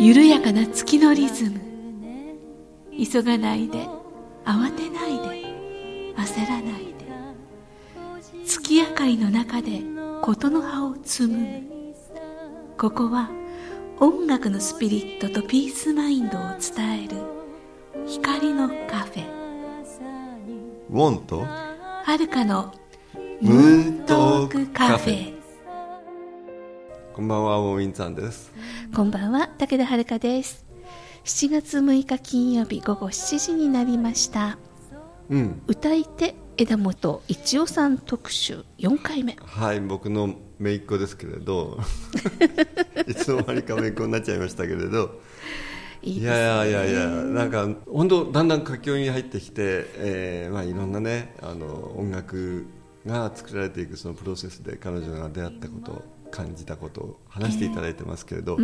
[0.00, 1.60] 緩やかな月のリズム。
[2.96, 4.01] 急がないで。
[9.02, 9.82] 月明かりの中で
[10.22, 11.72] 琴の葉を紡ぐ。
[12.78, 13.30] ここは
[13.98, 17.16] 音楽のスピリットとピースマインドを伝える。
[18.06, 19.24] 光のカフェ。
[20.88, 22.72] ウォンとはるかの
[23.40, 25.34] ムーントークカフェ。
[27.12, 28.52] こんばんはウォンウィンさんです。
[28.94, 30.64] こんばんは武田遥です。
[31.24, 34.58] 7月6日金曜日午後7時になりました。
[35.28, 35.62] うん。
[35.66, 39.36] 歌い手枝本一夫さん特集4回目。
[39.40, 41.78] はい僕の姪っ子ですけれど。
[43.08, 45.20] いつの間にか姪っ子になっちゃいましたけれど。
[46.02, 52.66] いいねいやいやいやいやなんか本当だんだん佳境に入ってきて、えーまあ、いろんなねあの音楽
[53.06, 58.56] が作られていくそのプロセスで彼女が出会ったこと感じたことを話していただいてますけれど、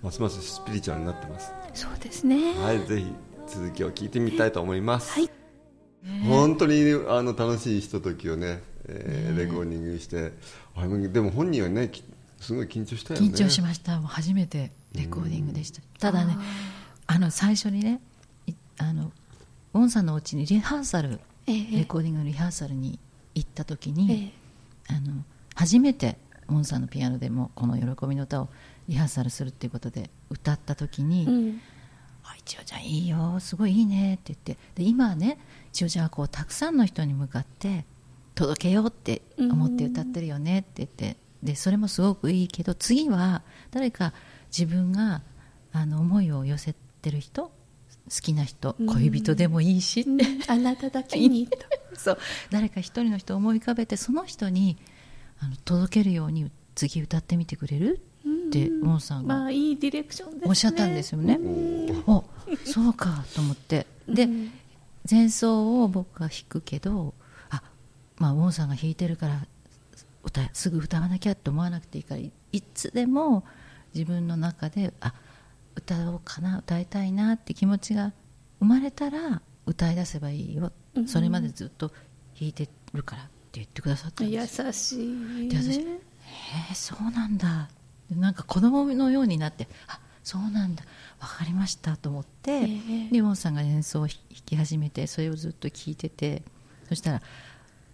[0.00, 1.52] ますますスピリチュアルになってます。
[1.74, 2.54] そうですね。
[2.54, 3.12] はいぜひ
[3.48, 5.45] 続きを聞いてみたいと思います、はい
[6.24, 10.32] 本当にあの楽しいひとときをね、えーレコーディングして。
[10.76, 12.04] あでも本人はねき
[12.38, 13.28] すごい緊張したよね。
[13.28, 13.98] 緊張しました。
[13.98, 15.80] もう初めてレコーディングでした。
[15.98, 16.36] ただね
[17.06, 18.00] あの最初にね
[18.46, 19.10] いあの
[19.72, 21.78] ウォンさんのお家にリハーサルええ。
[21.78, 22.98] レコーディングのリハーサルに
[23.34, 24.32] 行った時に、
[24.88, 28.48] えあの初めてウォンさんのピアノでもこの「喜びの歌」を
[28.88, 31.58] リハーサルするっていうことで歌った時に
[32.26, 35.38] 「うんあ一応ちゃんいいよすごいいいね」って言ってで今はね
[35.72, 37.84] 一応ちゃんはこうたくさんの人に向かって
[38.34, 44.12] 届けようって思って歌ってるよねって言ってでそれもすごくいいけど次は誰か
[44.56, 45.22] 自分が
[45.72, 47.52] あの思いを寄せてる人好
[48.20, 51.58] きな人恋人でもいいしって、あなただけにと。
[51.98, 52.18] そう。
[52.50, 54.76] 誰か一人の人を思い浮かべてその人に
[55.40, 58.00] あの届けるように次歌ってみてくれる
[58.48, 59.48] ってウォンさんが
[60.44, 61.38] おっしゃったんですよね。
[62.06, 62.24] お
[62.64, 63.86] そうかと思って。
[64.08, 64.28] で、
[65.08, 67.14] 前奏を僕が弾くけど
[67.50, 67.62] あ、
[68.18, 69.46] まあ、ウォンさんが弾いてるから
[70.24, 73.44] 歌すぐ歌わなきゃって思わなくていいからいいつでも
[73.94, 75.14] 自分の中であ
[75.76, 78.12] 歌おうかな歌いたいなって気持ちが
[78.58, 80.72] 生まれたら歌い出せばいいよ、
[81.06, 81.88] それまでずっと
[82.38, 84.66] 弾いてるからって言ってくださったんですよ。
[84.66, 85.98] 優しいで私ね
[86.68, 87.68] えー、そうなんだ。
[87.68, 87.70] で
[88.10, 90.84] なんか子供のようになってあそうなんだ
[91.20, 92.68] 分かりましたと思って、ええ。
[93.10, 96.42] リボンさんが演奏を弾き始めてそれをずっと聞いてて
[96.88, 97.22] そしたらわ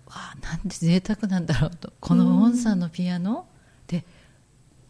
[0.09, 3.47] あなんて贅沢なんだろうとこのウォンさんのピアノ
[3.87, 4.05] で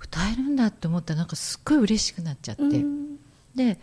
[0.01, 3.17] 歌えるんだって思ったらなんかすっごい嬉しくなっちゃって、うん。
[3.55, 3.79] で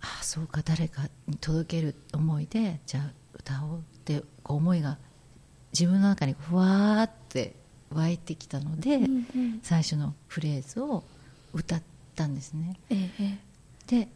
[0.00, 4.98] ああそうか誰かに届ける思いでじゃあ歌おうってこう思いが
[5.72, 7.54] 自分の中にふわーって
[7.92, 9.60] 湧いてきたので、うんうん。
[9.62, 11.04] 最初のフレーズを
[11.52, 11.82] 歌っ
[12.14, 12.78] たんですね。
[12.90, 13.38] ええ
[13.86, 14.08] で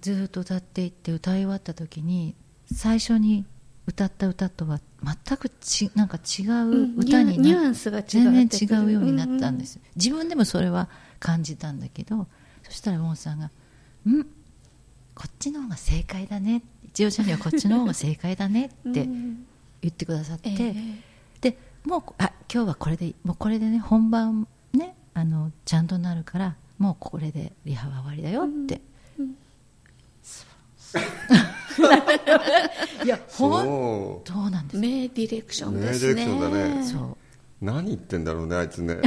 [0.00, 2.36] ずーっと歌っていって歌い終わった時に
[2.72, 3.44] 最初に
[3.86, 12.28] 歌った歌とは全くちなんか違う歌にな、うん全然違うようになったんです、自分でもそれは感じたんだけど
[12.62, 13.50] そしたらウォンさんが
[14.08, 14.22] 「ん
[15.14, 19.46] こっちの方が正解だね」一応ちゃんにはこっちの方が正解だねってうん。
[19.80, 20.74] 言ってくださって、ええで
[21.84, 28.74] もうあ今日はこれでもうこれでね本番ねあのちゃんとなるからもうこれでリハは終わりだよって、
[33.04, 36.24] いや本そ当なんです名ディレクションですね。
[36.24, 36.84] 名ディレクションだね。
[36.84, 37.10] そう。
[37.10, 37.16] う
[37.60, 38.94] 何言ってんだろうねあいつね。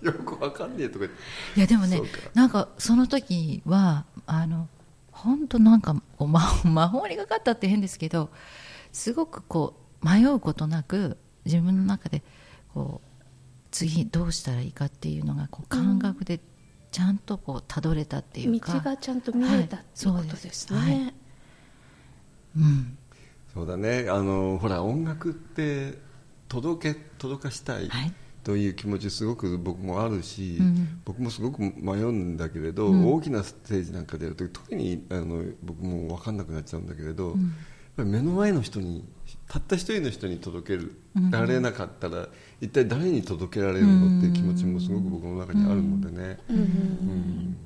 [0.00, 1.16] よくわかんねえとか言って。
[1.56, 2.00] いやでもね
[2.34, 4.68] なんかその時はあの
[5.12, 8.30] 本当なんか魔法にかかったって変ですけど
[8.92, 12.22] すごくこう迷うことなく自分の中で
[12.74, 13.08] こう
[13.70, 16.40] 次どうしたらいいかっていうのがこう感覚で
[16.90, 21.14] ちゃんとこうたどれたっていう道か、がちゃんと見えたっていうことはいそうですですね、はい。
[22.56, 22.98] うん、
[23.54, 24.06] そうだね。
[24.08, 25.98] あのほら音楽って
[26.48, 28.12] 届け届かしたいはい。
[28.44, 31.00] という気持ちすごく僕もあるし、うん。
[31.04, 33.12] 僕もすごく迷うんだけれど、うん。
[33.12, 37.36] 大きなステージなんかでやると特にあの僕も分かんなくなっちゃうんだけれど、やっ
[37.98, 39.04] ぱり目の前の人に
[39.48, 41.30] たった一人の人に届ける、うん。
[41.30, 42.28] られなかったら
[42.60, 47.56] 一体誰に届けられるのっていう気持ちもすごく僕の中にあるのでね、うん。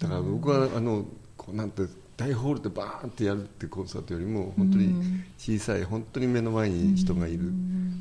[0.00, 1.04] だから僕はあの
[1.36, 1.82] こうなんて
[2.16, 4.94] 大ホールでバーンってやるってコンサートよりも本当に
[5.38, 7.52] 小さい本当に目の前に人がいる。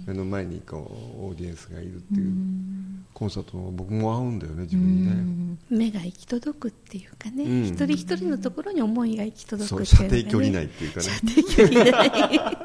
[0.08, 0.78] 目の前にこ
[1.20, 2.32] うオーディエンスがいるっていう
[3.14, 5.58] コンサートの僕も合うんだよね自分にね。
[5.70, 7.66] 目が行き届くっていうかね、うん。
[7.66, 11.04] 一人一人のところに思いが行き届くっていう射程距離内っていうかね。
[11.04, 12.58] 射程距離内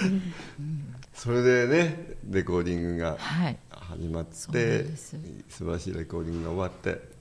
[1.14, 3.58] それでねレコーディングがはい。
[3.70, 5.16] 始まってです
[5.48, 7.19] 素晴らしいレコーディングが終わって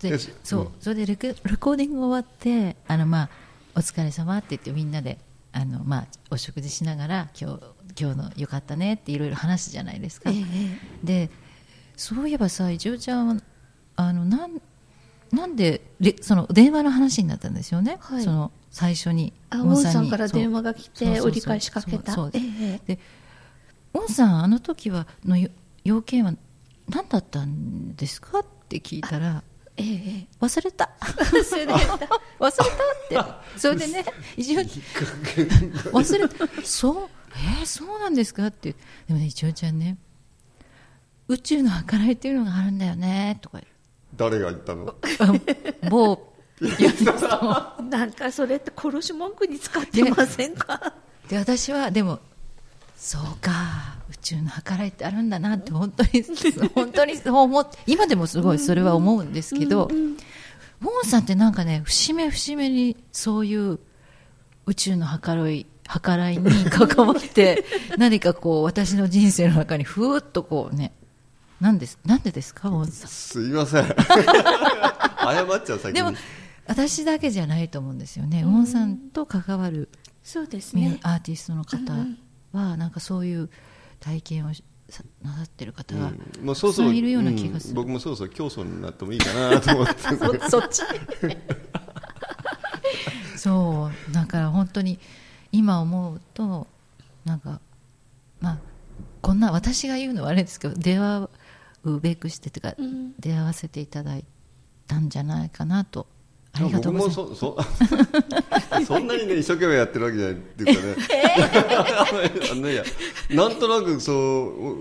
[0.00, 0.68] でそう、うん。
[0.80, 3.28] それでレコレコーディング終わってあの、まあ、
[3.74, 5.18] お疲れ様って言ってみんなで
[5.52, 7.62] あの、まあ、お食事しながら今日
[7.98, 10.44] 今日のよかったねっていろいろ話すじゃないですか、ええ
[11.04, 11.30] で
[11.96, 13.36] そういえばさ一応ちゃんは
[13.96, 14.60] あのなん
[15.32, 18.22] なんでレその電話の話になったんですよね、はい。
[18.22, 20.10] その最初にあウォンさんに。
[20.10, 22.12] から電話が来て折り返しかけた。
[22.12, 22.42] そうそう。
[22.42, 22.98] ええで
[23.94, 25.48] ウォンさんあの時はのよ
[25.84, 26.34] 要件は
[26.90, 28.40] 何だったんですか？
[28.40, 29.42] って聞いたら
[29.78, 30.90] えええ忘れた。
[31.00, 31.72] 忘れた。
[31.74, 33.34] 忘れたって。
[33.60, 34.04] それでね
[34.36, 36.62] 一応忘れた。
[36.64, 37.08] そう？
[37.34, 38.46] えー、そうなんですか？
[38.46, 38.72] って。
[38.72, 38.76] で
[39.14, 39.96] もね一応ちゃんね
[41.28, 43.38] 宇宙の計らいっていうのがあるんだよね。
[43.42, 43.60] とか
[44.14, 44.94] 誰が言ったの？
[45.18, 46.32] あ某。
[46.62, 50.94] いやえなんかそれって殺し文句に使ってませんか？
[51.28, 52.20] で私はでも
[52.96, 53.96] そうか。
[54.10, 56.24] 宇宙の計らいってあるんだなって本当に
[56.74, 63.78] 本当にそう思って今でもすごいそれは思うんですけど、ウォンさんってなんかね節目節目にそういう
[64.66, 65.66] 宇宙の計らい
[66.02, 67.64] 計らいに関わって
[67.98, 70.92] 何かこう私の人生の中にふーっとこうね
[71.60, 73.08] なんですなんでですかウォンさん？
[73.08, 73.84] すいません。
[73.86, 75.92] 謝っちゃう先に。
[75.94, 76.12] でも
[76.66, 79.88] 私だけじゃないと思うんですよね、ウォンさんと関わる
[80.24, 80.98] そうですね。
[81.02, 81.78] アーティストの方
[82.56, 83.50] はなんかそういう
[84.00, 84.54] 体験をな
[85.34, 86.46] さってる方がうん。
[86.46, 87.70] もうそろそろたくさんいるような気がする。
[87.70, 90.02] うん僕もそろそろ教祖になってもいいかなと思って。
[90.48, 90.82] そそっち
[93.36, 94.12] そう。
[94.12, 94.98] だから本当に
[95.52, 96.66] 今思うと
[97.24, 97.60] なんか
[98.40, 98.58] まあ
[99.22, 101.28] こんな私が言うのはあれですけど出会
[101.84, 103.12] うべくしてというか、ん。
[103.18, 104.24] 出会わせていただい
[104.86, 106.06] たんじゃないかなと
[106.56, 107.16] ありがとうございます。
[107.16, 110.96] 僕もそそ そんなにね一生懸命やってるわけじゃないっていうかね、
[112.50, 112.84] あのいや
[113.30, 114.12] なんとなくそ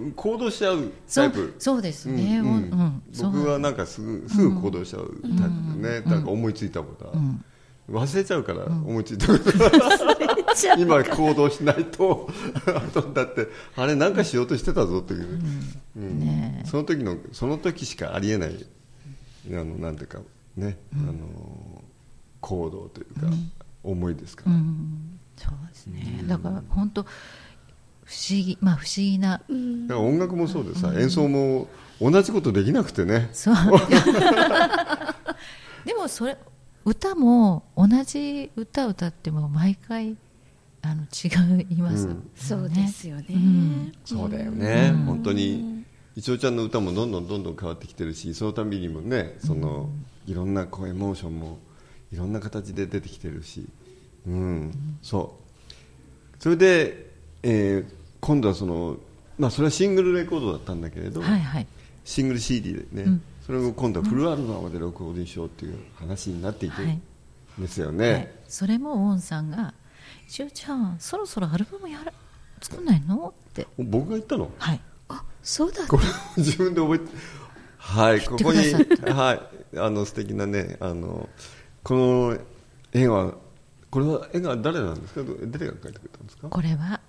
[0.08, 1.54] う行動しちゃうタイプ。
[1.60, 3.02] そうですね、うんうん。
[3.22, 5.82] 僕はなんかすぐすぐ行動しちゃうタイプ。
[5.82, 7.14] でね、なんか思いついたことは、
[7.92, 12.30] 忘れちゃうから思いついたことは、今行動しないと。
[13.14, 15.40] だってあれなんかしようとしてたぞっていう、
[15.98, 16.20] うん。
[16.20, 18.66] ねその時のその時しかありえない。
[19.48, 20.20] あのなんていうか
[20.58, 21.84] ね、あの
[22.42, 23.28] 行動というか、
[23.84, 25.20] 思いですから、うん。
[25.36, 26.24] そうですね。
[26.28, 27.14] だから本当不思
[28.30, 29.32] 議まあ不思議な。
[29.32, 31.68] だから音楽もそうでさ、演奏も
[32.00, 33.30] 同じことできなくてね。
[33.34, 33.56] そう。
[35.86, 36.38] でもそれ
[36.86, 40.16] 歌も同じ歌を歌っても毎回
[40.82, 42.30] あの違います、うん。
[42.36, 43.92] そうですよね、うん。
[44.06, 45.75] そうだよね、本当に
[46.16, 49.90] いちおちゃんの歌もどんどんどんどん変わってきてるしそのたびにもねその、
[50.26, 51.60] いろんなこうエモーションも
[52.12, 53.66] いろんな形で出てきてるし、
[54.28, 54.98] うん。
[55.02, 55.36] そ
[56.40, 56.44] う。
[56.44, 57.12] それで、
[57.44, 58.98] えー今度はその、
[59.38, 61.68] まあ、それはシングルレコードだったんだけれど、はいはい。
[62.06, 63.22] シングル CD でね、うん。
[63.46, 67.00] それを今度はフルアルバムでレコーディングしようっていう話になっていて、はい。
[67.60, 67.98] ですよはい。
[67.98, 69.76] ね、それもウォンさんが
[70.28, 72.12] 「しおちゃんそろそろアルバムやら
[72.62, 73.68] 作んないの?」って。
[73.78, 74.50] 僕が言ったの？
[74.58, 74.80] はい。
[74.80, 74.95] あ
[75.46, 76.04] そうだこれ
[76.38, 77.06] 自分で覚えて
[77.78, 78.58] はいここに
[79.14, 79.34] は
[79.74, 81.30] いあの素敵なねあの
[81.84, 82.38] この
[82.92, 83.34] 絵は
[83.92, 85.24] これは絵が誰なんですか？
[85.24, 86.50] ど誰が描いてくれたんですか？
[86.50, 87.00] これは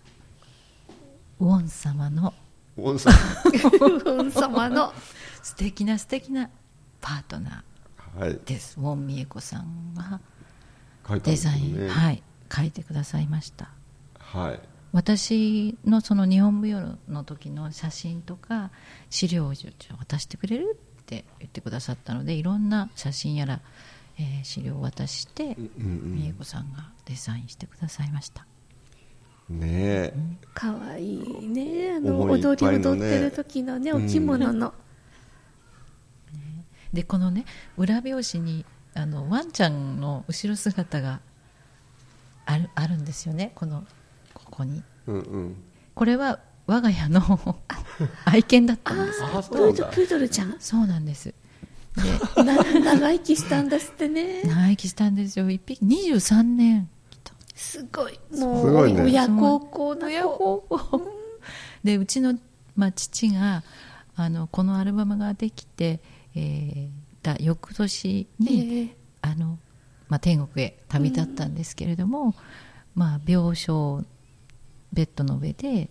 [1.40, 2.32] ウォン様の
[2.76, 3.14] ウォンさん
[4.20, 4.92] ウン様の
[5.42, 6.50] 素敵な素敵な
[7.00, 7.64] パートナ
[8.18, 8.30] はい。
[8.32, 8.76] ーです。
[8.78, 10.20] ウォン美恵子さんが
[11.20, 12.22] デザイン、ねはい
[12.54, 13.68] 書いてくださいました。
[14.18, 14.60] はい
[14.92, 18.70] 私のその日本舞踊の時の写真とか
[19.10, 23.60] 資料をちょっと渡してくれるって言ってくださったのでいろんな写真やら、
[24.18, 28.46] えー資料を渡してうんうん美恵子さんがデザインしてくださいました。
[29.48, 30.14] ねえ。
[30.54, 31.94] かわいいね。
[31.96, 34.74] あの踊り踊ってる時のねお着物の、
[36.92, 37.44] でこのね
[37.76, 38.64] 裏表紙に
[38.94, 41.20] あのワンちゃんの後ろ姿が
[42.46, 43.52] あるあるんですよね。
[43.54, 43.84] この
[44.56, 44.82] ここに。
[45.06, 45.56] うんうん。
[45.94, 47.20] これは我が家の
[48.24, 49.22] 愛犬だったんです。
[49.22, 50.56] あプそうだードプードルちゃん？
[50.58, 51.34] そうなんです。
[52.36, 52.56] な
[52.96, 54.42] 長生きしたんですってね。
[54.44, 55.50] 長生きしたんですよ。
[55.50, 56.88] 一匹23年。
[57.54, 58.18] すごい。
[58.38, 59.02] もうすごいね。
[59.02, 61.12] 親孝行な親子孝行。
[61.84, 62.38] でうちの、
[62.76, 63.62] まあ、父が
[64.16, 66.00] あのこのアルバムができて、
[66.34, 66.88] えー、
[67.22, 68.96] だ翌年に、ええ。
[69.22, 69.58] あの
[70.08, 72.34] まあ、天国へ旅立ったんですけれども、
[72.94, 74.04] まあ、病床
[74.92, 75.88] ベッドの上で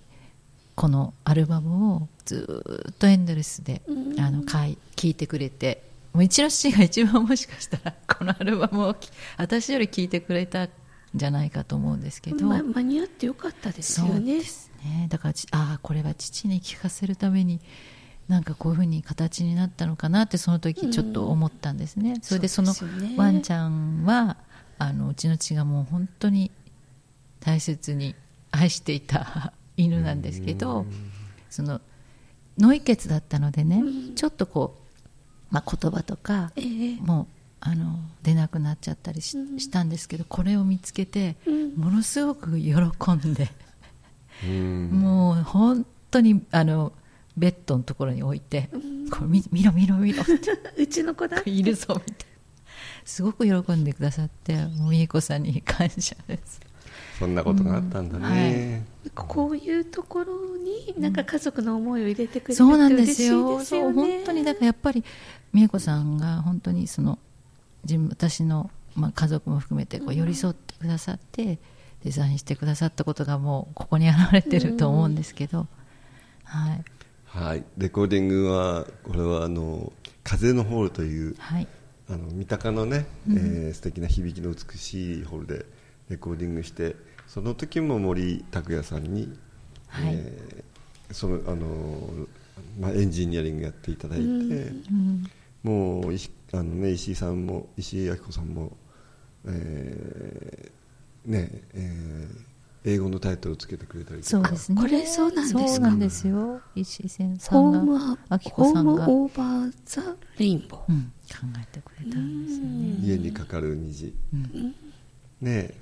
[0.75, 3.81] このアルバムをずっとエンドレスで、
[4.19, 5.83] あのかい聞いてくれて
[6.13, 10.69] もう一の父が一番もしかしたらこのアルバムをき私より聞いてくれたん
[11.13, 14.37] じゃないかと思うんですけど、ま間に合ってよかったですよね。
[14.39, 15.07] ですね。
[15.09, 17.59] だからちああこれは父に聞かせるために
[18.27, 22.73] なんかこういうふうに形になったのかなってその時ちょっと思ったんですね、それでその
[23.17, 24.37] ワンちゃんは
[24.77, 26.51] あのうちの父がもう本当に
[27.39, 28.15] 大切に
[28.55, 30.85] 愛していた 犬なんですけど
[31.49, 31.81] その
[32.57, 33.83] 脳溢血だったのでね、
[34.15, 34.77] ちょっとこ
[35.51, 36.95] う、まあ、言葉とかええ。
[37.01, 37.27] もう
[37.59, 41.35] あの出なくなっちゃったりし,、したんですけどこれを見つけて、
[41.75, 43.51] ものすごく喜んで、
[44.45, 44.89] うん。
[44.91, 46.93] もう本当にあの
[47.35, 48.69] ベッドのところに置いて、
[49.11, 50.31] これ見見ろ見ろ見ろって
[50.81, 51.41] うちの子だ。
[51.45, 52.35] いるぞみたいな。
[53.05, 56.59] すごく喜んでくださってもう美恵子さんに感謝です
[57.19, 63.93] そんなことがあったんだね、こういうところになんか家族の思いを入れてくれるってそうなんで嬉しいすよですよね。
[63.93, 65.03] そう本当にだからやっぱり
[65.53, 67.17] 美恵子さんが本当にその
[67.83, 71.59] 自分私の、まあ、家族も含めてこう寄り添ってくださって、
[72.03, 75.67] デザインしてくださったことがもうここに現れてると思うんですけど、
[76.43, 76.83] はい。
[77.25, 79.91] はい、レコーディングはこれはあの
[80.23, 81.67] 風のホールというはい。
[82.07, 85.65] あの三鷹のね、えー素敵な響きの美しいホールで
[86.09, 86.95] レコーディングして
[87.27, 89.33] その時も森拓也さんに、
[89.87, 90.13] はい。
[90.15, 90.63] えー
[91.11, 92.27] そのあの、
[92.79, 95.29] まあ、エンジニアリングやっていただいて、うん
[95.61, 98.75] もう石あの、ね、石井さんも石井明子さんも、
[99.45, 102.45] えーねえー
[102.87, 104.29] 英語のタイトルをつけてくれたりとか。
[104.29, 104.79] そうですね。
[104.79, 105.67] これそうなんですか？
[105.67, 106.61] そうなんですよ。
[106.75, 110.01] 石井先さんホームがア明子さんが、ホームオーバーザ
[110.37, 110.81] レインボー。
[110.89, 112.97] うん、考えてくれたんですよね。
[113.01, 114.73] 家にかかる虹、ね
[115.43, 115.75] え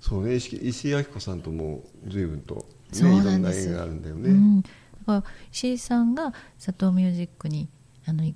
[0.00, 2.62] そうね石石井明子さんとも随分と、ね、
[2.98, 4.72] いろんな縁があるんだよね、うん、だか
[5.06, 7.68] ら石井さんが佐藤ミュージックに
[8.06, 8.34] あのい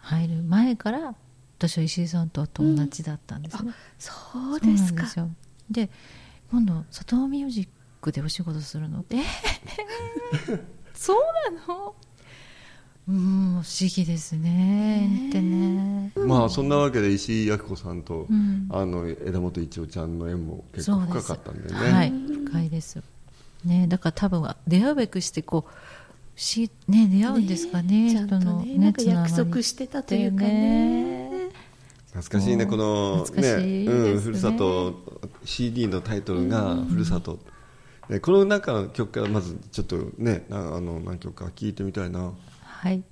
[0.00, 1.14] 入る前から
[1.58, 4.12] 私は石井さんとは友達だったんですね、そ
[4.56, 5.30] うですかそうですよ
[5.70, 5.90] で
[6.50, 7.68] 今度佐藤ミュージッ
[8.00, 9.04] クでお仕事するの。
[9.10, 9.22] えー
[10.92, 11.16] そう
[11.56, 11.94] なの？
[13.08, 16.12] うん不思議ですねってね。
[16.16, 18.68] まあそんなわけで石井明子さんと、ん。
[18.70, 21.92] あの枝本一夫ちゃんの縁も結構深かったんだよね。
[21.92, 23.02] はい深いです。
[23.64, 31.30] ねだから多分出会うべくしてこうしね出会うんですかねちゃんと人のねなんか約束してたというかね。
[32.12, 34.12] 懐かしいねこの懐かしいですね。
[34.12, 34.94] うん、ふるさと
[35.44, 37.40] CD のタイトルが「ふるさと」
[38.08, 42.32] ねこの中の曲からまずちょっとねなあの何曲か聴いてみたいな
[42.82, 43.11] はい。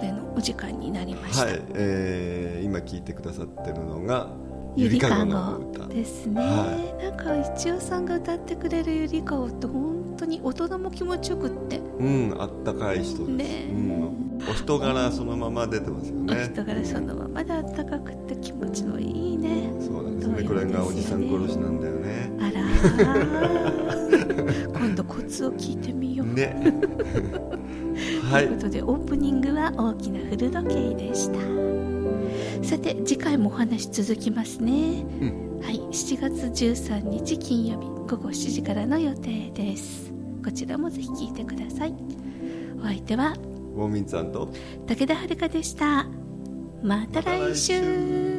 [0.00, 4.28] でのお時間になりました、はい、えー今聞いてくださってるのが
[4.76, 5.86] ゆりかのご歌。
[5.88, 6.66] ですね、は
[7.02, 13.66] なんか一応さんが歌ってくれるゆりかごって本当に大人も気持ちよくって、うんあったかい人です、ね。
[13.70, 19.72] うん、お人柄そのまま出てますよおね人柄そのままであったかくって気持ちのいいね。
[19.80, 20.44] そうなんですね。
[20.44, 22.30] これがおじさん殺しなんだよね。
[22.38, 24.09] あらー
[24.72, 26.56] 今度コツを聞いてみよう、ね。
[28.30, 28.46] はい。
[28.46, 31.38] ということでオープニングは大きな古時計でした。
[32.62, 35.04] さて次回もお話続きますね、
[35.62, 35.80] はい。
[35.90, 40.12] 7月13日金曜日午後7時からの予定です。
[40.44, 41.94] こちらもぜひ聞いてください。
[42.80, 43.34] お相手は
[43.76, 44.48] ウォーミンさんと
[44.86, 46.06] 武田遥でした。
[46.82, 48.29] また来週